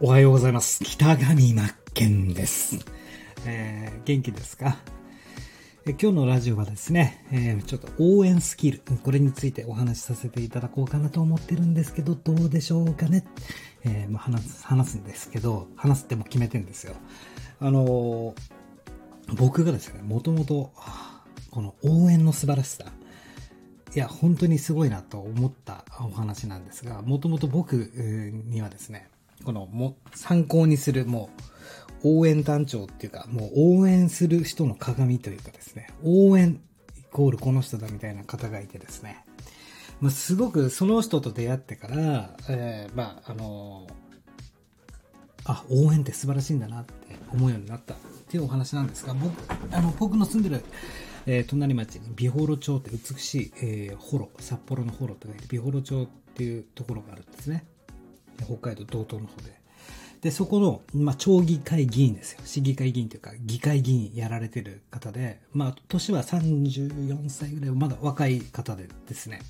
[0.00, 0.84] おはようございます。
[0.84, 1.60] 北上真
[1.92, 2.78] 剣です。
[3.44, 4.76] えー元気ですか？
[5.86, 13.24] え今日のラジオはですね、えーちょっと応援スキル、これについてお話しさせていただこうかなと思ってるんですけど、どうでしょうかね？
[13.84, 16.94] えーまあ、話す、話すんですけど、話すっても決めてんですよ。
[17.58, 18.34] あのー
[19.34, 20.72] 僕がですね、もともと、
[21.50, 22.84] この応援の素晴らしさ、
[23.96, 27.74] いや、本当にすごいなと思ったお話なんですが、もともと僕
[28.46, 29.08] にはですね、
[29.44, 31.30] このも参考にするも
[32.02, 36.60] う応援団長っていうか、もう応援する人の鏡というかですね、応援
[36.98, 39.24] イコールこの人だみたいな方がいてですね、
[40.00, 43.88] まあ、すごくその人と出会ってから、えーまあ、あの
[45.44, 46.92] あ、応援って素晴らしいんだなって
[47.32, 47.96] 思うようになったっ
[48.28, 49.32] ていうお話なんですが、僕、
[49.74, 50.64] あの、僕の住んでる、
[51.26, 57.64] えー隣町に美幌町って美しい、えー、ホロ、札幌のホロと書いて美幌町っていうところがあるんですね。
[58.44, 59.58] 北海道道東の方で。
[60.20, 62.40] で、そこの、まあ、町議会議員ですよ。
[62.44, 69.40] 市議会議員というか、議会議員やられてる方で、まあ、年は34歳ぐらい、まだ若い方でですね。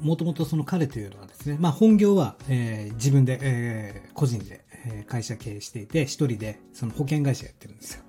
[0.00, 8.02] もともとその彼というのはですね、まあ本業は、えー自分で、えー個人で、えー会社経営していて、一人でその保険会社やってるんですよ。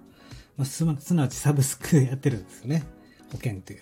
[0.57, 2.83] まあ、すますなわちサブスクやってるんですよね。
[3.31, 3.81] 保険という。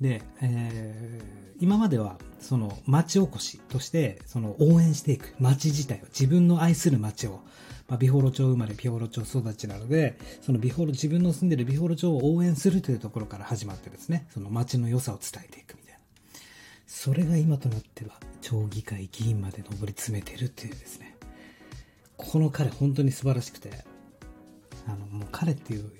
[0.00, 7.40] で、えー今まではその町おこしとしてその応援していく町自体を自分の愛する町を、
[7.88, 15.98] まあ、美幌町生まれ美幌町育ちなのでその美幌自分の住んでる美幌町を応援するというところから始まってですねその町の良さを伝えていくみたいな。
[16.86, 21.16] それが今となっては町議会議員まで上り詰めてるっていうですね。
[22.16, 23.70] この彼本当に素晴らしくて
[24.86, 25.90] あのもう彼っていう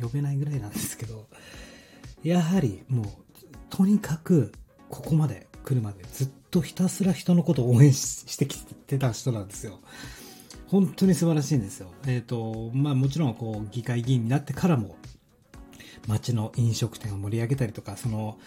[0.00, 1.26] 呼べないぐらいなんですけど
[2.22, 3.06] やはりもう
[3.70, 4.52] とにかく
[4.88, 9.80] ここまで来るまでずっとひたすら人のことを応援してきてた人なんですよ。
[10.66, 11.90] 本当に素晴らしいんですよ。
[12.06, 14.96] えっ、と、まあもちろんこう議会議員になってからも
[16.06, 18.38] 街の飲食店を盛り上げたりとか、その、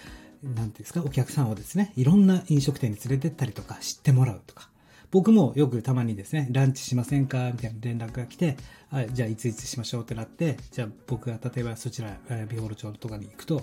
[0.41, 4.69] なんていうんですか、お客さんをですね、いろんな飲食店に連れてったりとか、知ってもらうとか。
[5.13, 8.57] 僕もよくたまにですね、ランチしませんかみたいな連絡が来て、
[8.89, 13.61] あじゃあいついつしましょうってなって、じゃあ僕が例えばそちら、えービオロ町とかに行くと、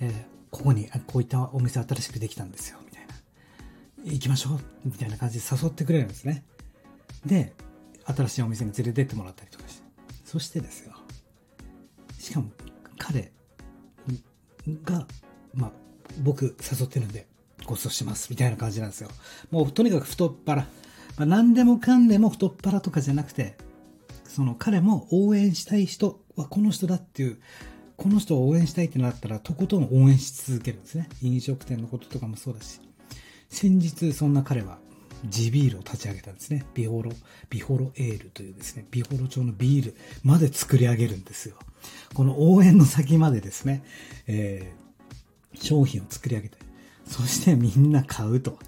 [0.00, 0.12] えー
[0.50, 3.14] ここにこういったお店新しくできたんですよ、みたいな。
[4.04, 6.44] 行きましょうみたいな感じで誘ってくれるんですね。
[7.26, 7.52] で、
[8.06, 9.82] 新しいお店に連れてってもらったりとかして。
[10.24, 10.94] そしてですよ。
[12.18, 12.50] しかも、
[12.96, 13.32] 彼
[14.84, 15.06] が、
[15.52, 15.72] まあ、
[16.22, 17.26] 僕誘ってるんで、
[17.64, 19.08] ご馳走します、みたいな感じなんですよ。
[19.50, 20.62] もう、とにかく太っ腹。
[20.62, 20.66] ま
[21.18, 23.56] あ、何でもかんでも太っ腹とかじゃなくて、
[24.26, 27.38] その彼も応援したい人はこの人だっていう、
[27.96, 31.08] この人を応援したいってなったら、とことん応援し続けるんですね。
[31.22, 32.80] 飲食店のこととかもそうだし。
[33.48, 34.78] 先日、そんな彼は、
[35.26, 36.66] 地ビールを立ち上げたんですね。
[36.74, 37.12] ビホロ、
[37.48, 41.56] ビホロエールというですね、ビホロ町のビールまで作り上げるんですよ。
[42.12, 43.84] この応援の先までですね、
[44.26, 44.84] えー
[45.60, 46.58] 商品を作り上げて、
[47.06, 48.58] そしてみんな買うと。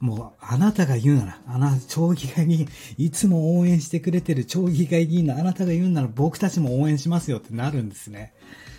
[0.00, 8.32] もう、あなたが言うなら、あな、町議会議員、いつも応援してくれてる町議会議員のあなたが言うなら僕たちも応援しますよってなるんですね。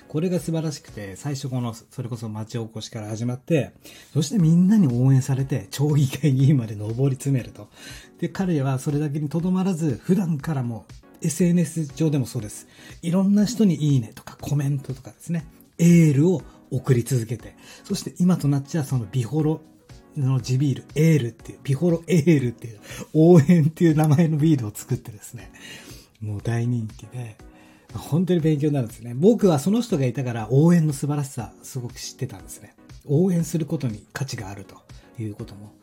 [0.08, 3.72] これが素晴らしくて、最初この、それこそ町おこしから始まって、
[4.14, 7.70] そしてみんなに応援されて、町議会議員まで上り詰めると。
[8.20, 10.86] で、彼はそれだけにとどまらず、普段からも
[11.22, 12.68] SNS 上でもそうです。
[13.04, 15.46] いろんな人にいいねとかコメントとかですね、
[15.78, 19.62] エールを送り続けて、そして今となっちゃそのビホロ
[20.18, 22.80] の地ビール、エールっていう、ビホロエールっていう、
[23.14, 25.52] 応援っていう名前のビールを作ってですね、
[26.22, 27.38] もう大人気で、
[27.94, 29.14] 本当に勉強になるんですね。
[29.14, 32.76] 僕はその人がいたから応援の素晴らしさ、すごく知ってたんですね。
[33.06, 34.76] 応援することに価値があると
[35.20, 35.74] いうことも。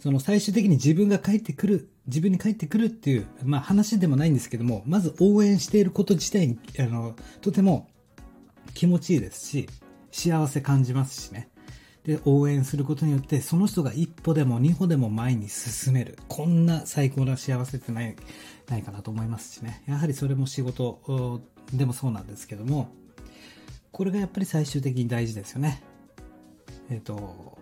[0.00, 7.88] その最終的に自分が帰ってくる、自分に帰ってくるっていう、まあ話でもないんですけども、まず応援していること自体に、あの、とても
[8.74, 9.68] 気持ちいいですし、
[10.10, 11.50] 幸せ感じますしね。
[12.04, 16.18] で、応援することによって、その人が一歩でも二歩でも前に進める。
[16.28, 18.16] こんな最高な幸せってない、
[18.68, 19.82] ないかなと思いますしね。
[19.86, 22.88] やはりそれも仕事でもそうなんですけども、
[23.92, 25.82] これがやっぱり最終的に大事ですよね。
[26.88, 27.58] えっ、と、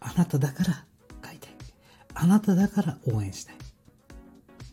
[0.00, 0.84] あなただから
[1.22, 1.48] 書いて。
[2.14, 3.56] あなただから応援したい。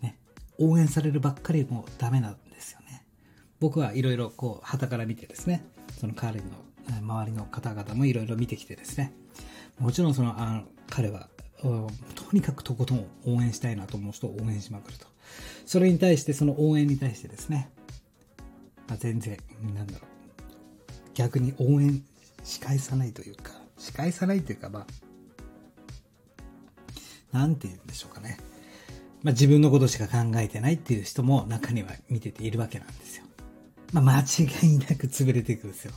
[0.02, 0.18] ね。
[0.58, 3.06] 応援されるばっかりもダメなんですよね。
[3.60, 5.66] 僕はいろいろこう、旗から見てですね、
[6.00, 6.46] その彼の
[7.02, 9.14] 周りの方々もいろいろ見てきてですね、
[9.80, 11.30] もちろんその、あの、彼は、
[11.62, 11.90] と
[12.34, 15.08] にかくとことん応援したいなと思う人を応援しまくると。
[15.66, 17.70] それに対して、その応援に対してですね、
[18.88, 19.38] まあ、全然、
[19.76, 20.02] なんだろう、
[21.14, 22.04] 逆に応援
[22.44, 24.88] し返さないというか、し返さないというか、まあ、
[27.38, 28.38] なんて言うんでしょうかね。
[29.24, 33.26] まあ、自分のことしか考えてないっていう人も中には見てているわけなんですよ。
[33.92, 35.94] まあ、間違いなく潰れていくんですよ。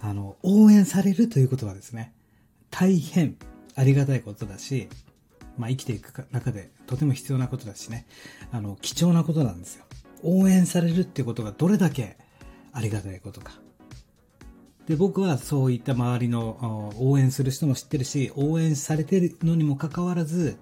[0.00, 2.12] あの、応援されるということはですね、
[2.70, 3.36] 大変
[3.74, 4.88] ありがたいことだし、
[5.56, 8.06] まあ、生きていく中でとても必要なことだしね、
[8.52, 9.84] あの、貴重なことなんですよ。
[10.22, 12.16] 応援されるっていうことがどれだけ
[12.72, 13.52] ありがたいことか。
[14.86, 20.56] で、僕はそういった周りの応援する人も知ってるし、応援されてるのにもかかわらず、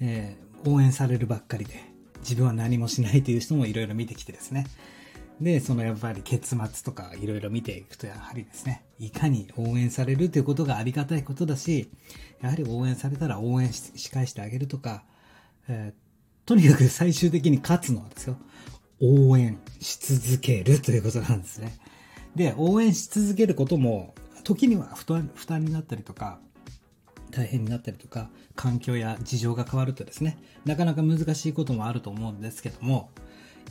[0.00, 1.74] えー、応援されるばっかりで、
[2.20, 4.66] 自分は何もしないという人もいろいろ見てきてですね。
[5.42, 11.90] で、そのやっぱり結末とかいろいろ見ていくと、やはりですね、いかに応援されるということがありがたいことだし、
[12.40, 15.02] やはり応援されたら応援し返してあげるとか、
[15.68, 18.36] えー、とにかく 最終的に勝つのはですよ、
[19.00, 21.76] 応援し続けるということなんですね。
[22.36, 26.38] で、応援し続けることも、時には負担負担になったりとか、
[27.32, 33.10] 大変になったりとか、環境や事情が変わるとですね、なかなか難しいこともあると思うんですけども、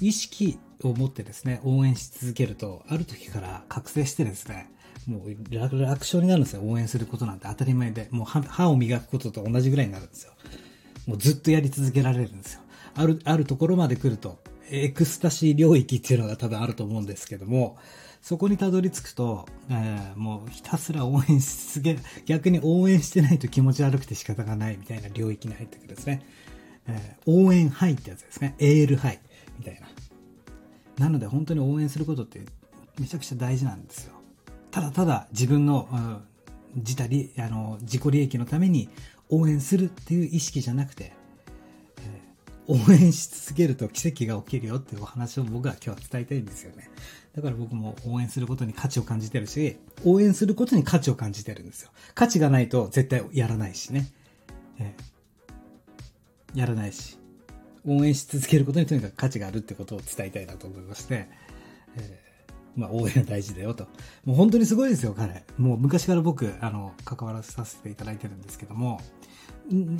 [0.02, 4.70] 意識を持ってですね、応援し続けると、ある時から覚醒してですね、
[5.08, 6.62] もう楽勝になるんですよ。
[6.64, 8.08] 応援することなんて当たり前で。
[8.12, 10.34] もう歯を磨くことと同じぐらいになるんですよ。
[11.08, 12.62] もうずっとやり続けられるんですよ。
[12.94, 14.40] ある、あるところまで来ると、
[14.70, 17.78] エクスタシー領域っていうのが多分あると思うんですけども、
[18.22, 26.22] そこにたどり着くと、えー、もうひたすら応援し続け、逆に応援してないと気持ち悪くて仕方がないみたいな領域に入ってくるんですね。
[26.88, 28.56] えー、応援ハイってやつですね。
[28.60, 29.20] エールハイ
[29.58, 29.88] みたいな。
[31.02, 32.42] なので本当に応援することって
[33.00, 34.14] めちゃくちゃ大事なんですよ。
[34.70, 36.22] ただただ自分の、うん、
[36.76, 38.88] 自他利、あの、自己利益のために
[39.30, 41.14] 応援するっていう意識じゃなくて、
[42.68, 46.92] 応援し続けると奇跡が起きるよっていうお話を僕は今日は伝えたいんですよね。
[47.36, 51.90] だから僕も応援することに価値を感じてるし、応援することに価値を感じてるんですよ。
[52.14, 54.08] 価値がないと絶対やらないしね。
[54.80, 57.21] えー、やらないし。
[57.88, 61.28] 応援し続けることにとにかく価値があるってことを伝えたいなと思いまして、
[61.98, 63.86] えー、まあ応援は大事だよと。
[64.26, 65.44] もう本当にすごいですよ、彼。
[65.58, 69.02] もう昔から僕、あの、関わらさせていただいてるんですけども、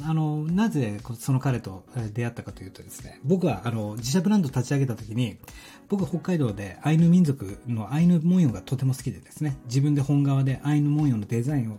[0.04, 5.38] あの、なぜその彼と出会ったかというとですね、僕はあの、自社ブランド立ち上げた時に、
[5.88, 11.78] 僕北海道でアイヌ民族のアイヌ文様がとても好きでですね、自分で本革でアイヌ文様のデザインを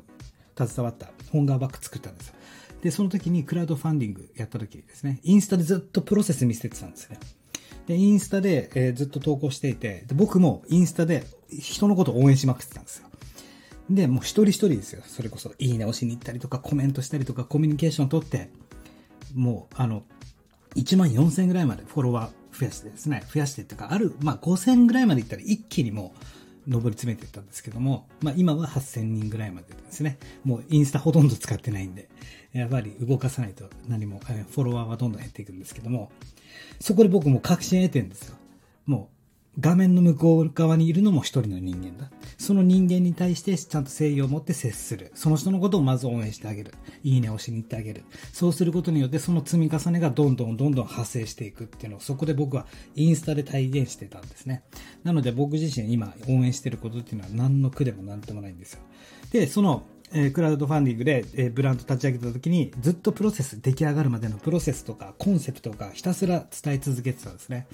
[0.57, 2.35] 携わった本革バッグ作ったんですよ。
[2.83, 7.19] で、その時にクラウドファンディングやった時にですね、インスタでずっとプロセス見せてたんですね。
[7.87, 13.09] で、インスタで、えー、ずっと投稿していてで、僕もインスタで人のことを応援しまくってたんですよ。
[13.89, 15.03] で、もう一人一人ですよ。
[15.07, 18.51] それこそ、いいね押しに行ったりとか、コメントしたりとか、コミュニケーション取って、
[19.35, 20.03] もう、あの、
[20.77, 26.19] 1万4000ぐらいまでフォロワー増やしてですね、増やしてっていうか、ある、まあ5000ぐらいまでいったら一気にもう、
[26.69, 32.09] 上り詰めていったんですけども、まあ今は8000人ぐらいまでですね、もうインスタほとんど使ってないんで、
[32.53, 36.11] やっぱり動かさないと何も、フォロワーはどんどん減っていくんですけども、
[36.81, 38.37] そこで僕も確信得てるんですよ。
[38.87, 39.22] もう、
[39.61, 42.11] 画面の向こう側にいるのも一人の人間だ。
[42.39, 45.13] その人間に対してちゃんと誠意を持って接する。
[45.15, 46.73] その人のことをまず応援してあげる。
[47.05, 48.05] いいねをしに行ってあげる。
[48.33, 54.63] そうすることによってその積み重ねがどんどんどんどん派生していくっていうのをそこで僕はインスタで体現してたんですね。
[55.05, 58.81] なので僕自身今応援してることっていうのは何の苦でも何でもないんですよ。
[59.33, 59.85] で、その
[60.15, 67.67] え、クラウドファンディングで、え、ブランド立ち上げた時にずっとプロセス、出来上がるまでのプロセスとかコンセプトがひたすら伝え続けてたんですね。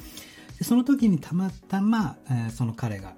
[0.58, 3.14] でその時にたまたま、えー、その彼が、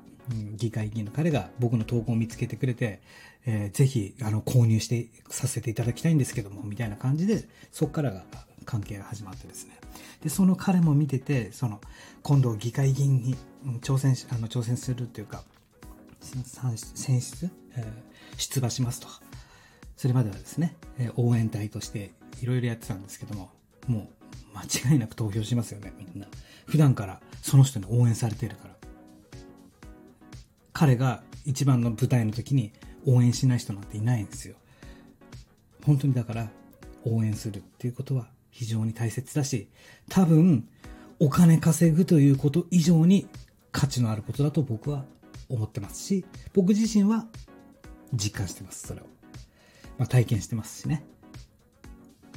[0.56, 3.00] 議会議員の彼が僕の投稿を見つけてくれて、
[3.46, 8.24] えー、ぜひ、あの、購入してさせていただきたいんですけども、みたいな感じで、そこからが
[8.64, 9.78] 関係が始まってですね。
[10.22, 11.80] で、その彼も見てて、その、
[12.22, 13.36] 今度議会議員に
[13.80, 15.42] 挑戦し、あの、挑戦するっていうか、
[16.20, 19.08] 選出、えー、出馬しますと。
[19.96, 23.50] それまではですね、えー、応援隊としていろいろやってたんですけども、
[23.86, 24.10] も
[24.54, 26.26] う間違いなく投票しますよね、みんな。
[26.66, 28.76] 普段からその人に応援されてるから。
[30.72, 32.72] 彼が一番の舞台の時に
[33.06, 34.54] 応援しない人なんていないんですよ。
[35.84, 36.48] 本当にだから
[37.04, 39.68] 応援するっていうことは非常に大切だし、
[40.08, 40.68] 多分
[41.18, 43.26] お金稼ぐということ以上に
[43.72, 45.04] 価値のあることだと僕は
[45.48, 47.26] 思ってますし、僕自身は
[48.12, 49.04] 実感してます、それを。
[49.98, 51.04] まあ、体験してますしね。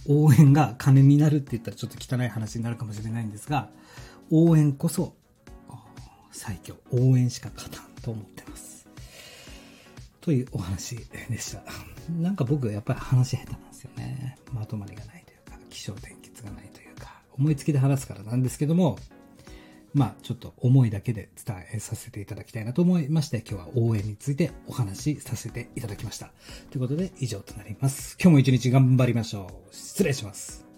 [0.05, 3.69] 応援が金になるって言ったらちょっと汚い話になるかもしれないんですが、
[4.35, 5.13] 応援こそ
[6.31, 6.75] 最強。
[6.91, 8.87] 応援しか勝たんと思ってます。
[10.21, 11.61] というお話でした。
[12.19, 14.39] なんか僕やっぱり話下手なんですよね。
[14.51, 18.97] まとまりがないというか、気象転結がないというか、思いつきで話すからなんですけども、
[19.93, 26.31] まあちょっと思いだけで伝えさせていただきたいなと思いまして、今日は応援についてお話しさせていただきました。
[26.71, 28.17] ということで以上となります。
[28.19, 29.75] 今日も一日頑張りましょう。
[29.75, 30.72] 失礼します。